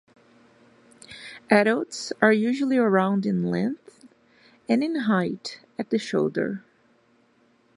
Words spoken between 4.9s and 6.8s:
height at the shoulder.